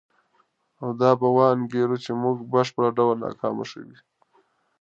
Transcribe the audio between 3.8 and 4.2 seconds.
یو.